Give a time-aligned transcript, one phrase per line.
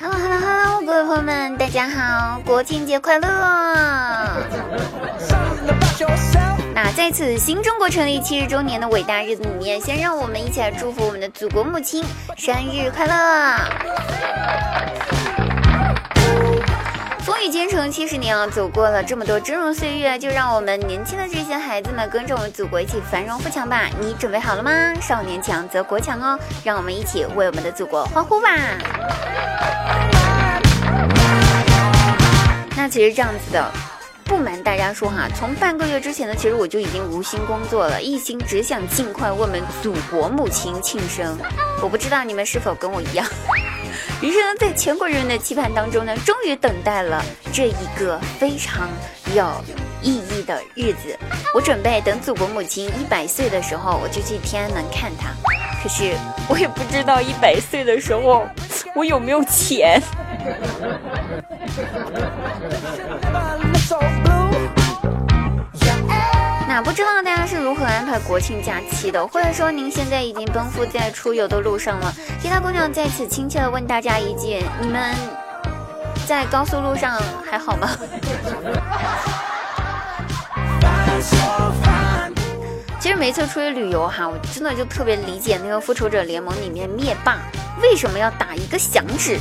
[0.00, 3.28] Hello Hello Hello，各位朋友们，大家好，国庆节快乐！
[6.74, 12.04] 那在此新中国成立七十周年的伟大日子里面，先让我们一起来祝福我们的祖国母亲
[12.36, 13.12] 生日快乐！
[17.42, 23.88] 风雨兼程七十年啊，走过了这么多峥嵘岁月，就让我们年轻的这些孩子们跟着我们祖国一起繁荣富强吧！
[23.98, 24.70] 你准备好了吗？
[25.00, 28.48] 少年强则国强哦，让我们一起为我们的祖国欢呼吧！
[32.76, 33.72] 那其实这样子的，
[34.24, 41.36] 不瞒大家说哈，从半个月之前呢，其实我就已经无心工作了，一心只想尽快为我们祖国母亲庆生。
[41.82, 43.26] 我不知道你们是否跟我一样。
[44.22, 47.20] 于是呢，在全国人民的期盼当中呢，终于等待了
[47.52, 48.88] 这一个非常
[49.34, 49.44] 有
[50.00, 51.18] 意义的日子。
[51.52, 55.30] 我准备等祖国母亲一百岁的时候，我就去天安门看她。
[55.82, 56.12] 可是
[56.48, 58.46] 我也不知道一百岁的时候
[58.94, 60.00] 我有没有钱。
[68.12, 72.14] 如何安排国庆假期的，或者说您现在已经奔赴在出游的路上了？
[72.42, 75.14] 其他姑娘在此亲切的问大家一句：你们
[76.26, 77.18] 在高速路上
[77.50, 77.88] 还好吗？
[83.00, 87.38] 其实每次出去旅游哈，我真的就特别理解那个复仇者联盟里面灭霸
[87.80, 89.38] 为什么要打一个响指，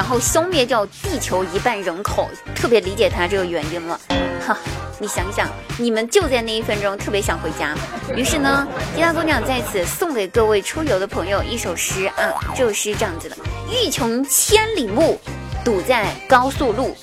[0.00, 4.00] 然后消灭掉地球一半人口，特别理解他这个原因了，
[4.46, 4.56] 哈。
[4.98, 7.74] 你想想，你们就在那一分钟特别想回家，
[8.16, 8.66] 于是呢，
[8.96, 13.36] 吉他姑娘在此送给各位出游的朋友一首诗啊，这首诗这样子的：
[13.70, 15.20] 欲穷千里目，
[15.62, 16.96] 堵在高速路，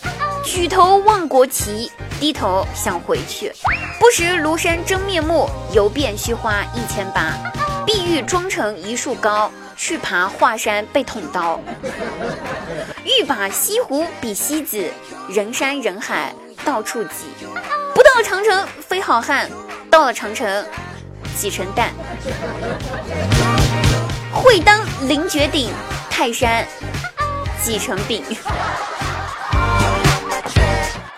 [0.43, 3.53] 举头望国旗，低头想回去，
[3.99, 7.31] 不识庐山真面目，游遍虚花一千八，
[7.87, 11.57] 碧玉妆成一树高，去爬华山被捅刀，
[13.05, 14.91] 欲把西湖比西子，
[15.29, 16.33] 人山人海
[16.65, 17.29] 到处挤。
[17.95, 19.49] 不到长城非好汉，
[19.89, 20.65] 到了长城
[21.37, 21.93] 挤成蛋。
[24.33, 25.71] 会当凌绝顶，
[26.09, 26.67] 泰山
[27.63, 28.21] 挤成饼。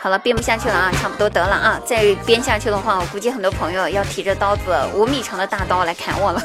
[0.02, 1.80] 好了，编不下去了啊，差不多得了啊！
[1.86, 6.42] 再编下去的话，我估计很多朋友要提着刀子五米长的大刀来砍我了。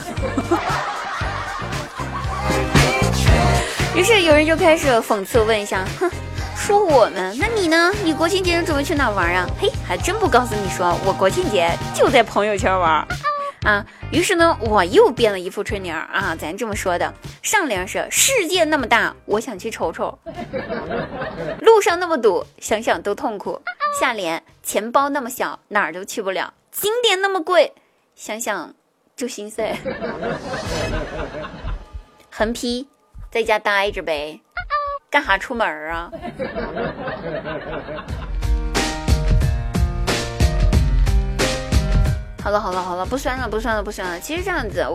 [3.95, 6.11] 于是有人就开始讽刺问一下，哼。
[6.57, 7.93] 说我们，那你呢？
[8.03, 9.47] 你国庆节准备去哪玩啊？
[9.61, 13.07] 嘿，还真不告诉你说，我国庆节就在朋友圈玩
[13.65, 13.85] 啊。
[14.13, 20.17] 于是呢，我又编了一副春联啊，咱这么说的：上联是世界那么大，我想去瞅瞅；
[21.61, 23.61] 路上那么堵，想想都痛苦；
[23.99, 27.73] 下联钱包那么小，哪儿都去不了；景点那么贵，
[28.15, 28.75] 想想
[29.17, 29.75] 就心碎。
[32.31, 32.89] 横批：
[33.31, 34.41] 在家待着呗。
[35.11, 36.11] 干哈出门啊？
[42.45, 44.21] 好了好了好了，不酸了不酸了不酸了。
[44.21, 44.87] 其实这样子，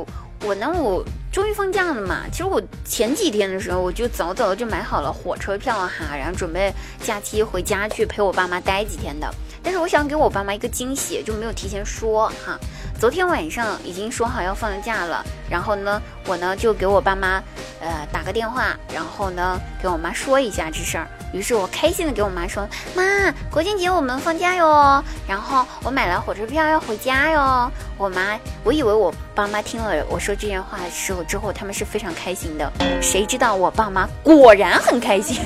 [0.45, 2.25] 我呢我终于放假了嘛。
[2.31, 6.71] 其实我前几天的时候，我就早早的就买好了火车票哈，然后准备
[7.01, 9.27] 假期回家去陪我爸妈待几天的。
[9.63, 12.55] 但是我想给我爸妈一个惊喜，就没有提前说哈。
[12.99, 17.41] 昨天晚上已经说好要放假了，然后呢，我呢就给我爸妈，
[17.81, 21.07] 呃，打个电话，然后呢给我妈说一下这事儿。
[21.31, 23.03] 于是我开心的给我妈说：“妈，
[23.51, 32.71] 国庆节我们放假哟，然后我买了火车票要回家哟。”我妈，我以为我爸妈听了我说这些话的时候之后，他们是非常开心的。
[33.01, 35.39] 谁知道我爸妈果然很开心。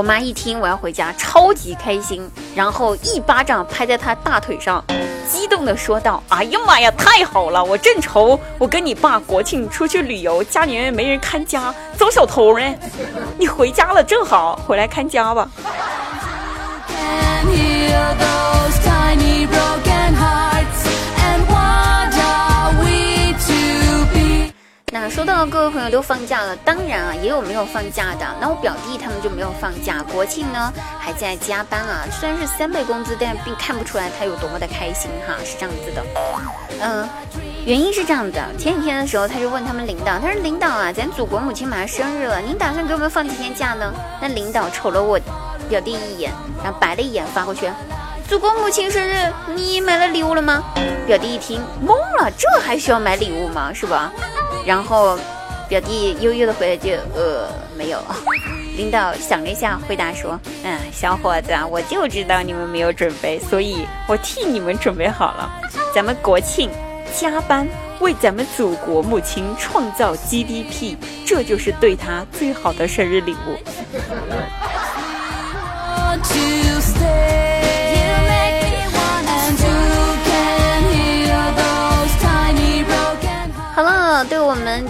[0.00, 4.82] 我妈一听我要回家，超级开心，然后一巴掌拍在她大腿上，
[5.30, 7.62] 激动的说道：“哎呀妈呀，太好了！
[7.62, 12.64] 我正愁我跟你爸国庆出去旅游，家里面没人看家，遭小偷呢。
[13.38, 15.46] 你回家了，正好回来看家吧。”
[25.40, 28.26] 到各位朋友都放假了，当然啊，也有没有放假的。
[28.38, 32.04] 那我表弟他们就没有放假，国庆呢还在加班啊。
[32.12, 36.04] 虽然是三倍工资，但并看不出来他有多么的开心哈，是这样子的。
[36.82, 37.08] 嗯，
[37.64, 43.90] 原因是这样子的，前几天的时候他就问他们领导，他说领导啊，咱祖国母亲马上生日了，您打算给我们放几天假呢？
[44.20, 45.18] 那领导瞅了我
[45.70, 46.30] 表弟一眼，
[46.62, 47.66] 然后白了一眼发过去，
[48.28, 50.62] 祖国母亲生日，你买了礼物了吗？
[51.06, 53.72] 表弟一听懵了，这还需要买礼物吗？
[53.72, 54.12] 是吧？
[54.66, 55.18] 然后，
[55.68, 57.98] 表弟悠悠的回了句：“呃，没有。
[58.76, 65.50] ”领导想了一下，回答说：“嗯，小伙子，我就知道你们没有准备，所以我替你们准备好了。
[65.94, 66.70] 咱们国庆
[67.14, 67.68] 加班，
[68.00, 70.96] 为咱们祖国母亲创造 GDP，
[71.26, 73.58] 这就是对她最好的生日礼物。”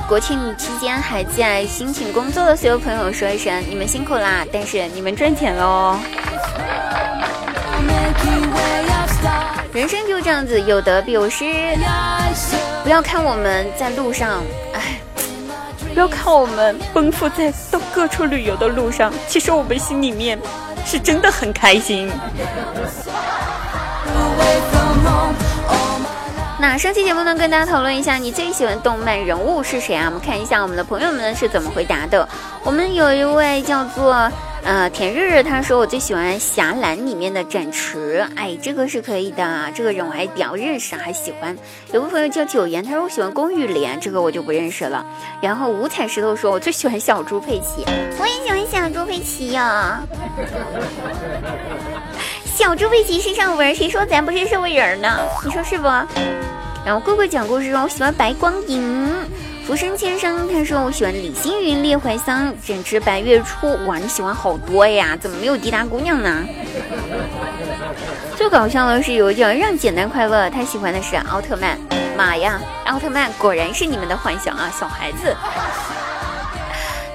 [0.09, 4.45] 国庆期间还在辛勤工作的所有朋友说一声，你们辛苦啦！
[4.53, 5.97] 但是你们赚钱喽。
[9.73, 11.45] 人生就这样子，有得必有失。
[12.83, 14.43] 不要看我们在路上，
[14.73, 15.01] 哎，
[15.95, 20.37] 不要看我们奔赴在到各处旅游的路上，其实我们心里面
[20.85, 22.11] 是真的很开心。
[26.61, 30.05] 那上期节目呢，跟大家讨论一下你最喜欢动漫人物是谁啊？
[30.05, 32.29] 我们看一下我们的朋友们是怎么回答的。
[32.63, 34.31] 我们有一位叫做
[34.63, 41.57] 呃田日日，他说我最喜欢侠岚里面的展翅，哎，这个是可以的，这个人我还比较认识，还喜欢。
[41.95, 45.03] 有个朋友叫九言，他说我喜欢宫玉莲，这个我就不认识了。
[45.41, 47.87] 然后五彩石头说，我最喜欢小猪佩奇，
[48.19, 50.03] 我也喜欢小猪佩奇呀。
[52.61, 55.19] 小猪佩奇是上文，谁说咱不是社会人呢？
[55.43, 55.89] 你说是不？
[56.85, 59.11] 然后贵贵讲故事说，我喜欢白光影，
[59.67, 60.47] 浮生千生。
[60.53, 63.67] 他说我喜欢李星云、烈怀桑、整只白月初。
[63.87, 66.45] 哇，你喜欢好多呀，怎么没有滴答姑娘呢？
[68.37, 71.79] 最搞笑的是有一叫让简单快乐，他喜欢的是奥特曼。
[72.15, 75.35] 妈呀，奥特曼果然是你们的幻想啊，小孩子。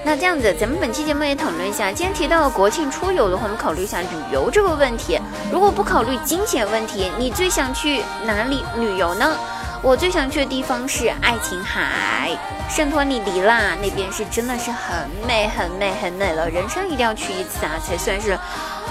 [0.05, 1.91] 那这样子，咱们本期节目也讨论一下。
[1.91, 5.19] 既然提到了国庆出游的话，我们考虑一下旅游这个问题。
[5.51, 9.35] 如果不考虑金钱问题，你最想去哪里旅游呢？
[9.81, 12.37] 我最想去的地方是爱琴海，
[12.69, 18.37] 圣托里尼啦，那边是真的是很美、很美、很美了，人生一定要去一次啊，才算是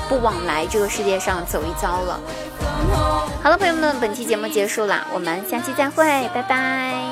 [0.08, 2.20] 不枉来这个世界上走一遭了。
[3.40, 7.03] 好了，朋友们，本期节目结束了，我们下期再会，拜拜。